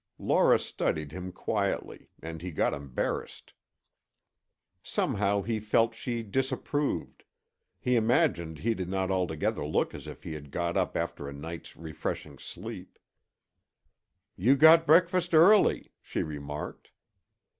Laura 0.17 0.57
studied 0.57 1.11
him 1.11 1.31
quietly 1.31 2.09
and 2.23 2.41
he 2.41 2.49
got 2.49 2.73
embarrassed. 2.73 3.53
Somehow 4.81 5.43
he 5.43 5.59
felt 5.59 5.93
she 5.93 6.23
disapproved; 6.23 7.23
he 7.79 7.95
imagined 7.95 8.57
he 8.57 8.73
did 8.73 8.89
not 8.89 9.11
altogether 9.11 9.63
look 9.63 9.93
as 9.93 10.07
if 10.07 10.23
he 10.23 10.33
had 10.33 10.49
got 10.49 10.75
up 10.75 10.97
after 10.97 11.29
a 11.29 11.33
night's 11.33 11.77
refreshing 11.77 12.39
sleep. 12.39 12.97
"You 14.35 14.55
got 14.55 14.87
breakfast 14.87 15.35
early," 15.35 15.91
she 16.01 16.23
remarked. 16.23 16.89